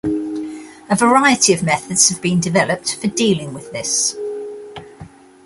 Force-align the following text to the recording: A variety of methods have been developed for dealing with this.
A 0.89 0.95
variety 0.95 1.53
of 1.53 1.61
methods 1.61 2.09
have 2.09 2.23
been 2.23 2.39
developed 2.39 2.95
for 2.95 3.05
dealing 3.05 3.53
with 3.53 3.71
this. 3.71 4.15